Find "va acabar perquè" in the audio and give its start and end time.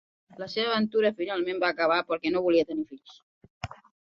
1.65-2.33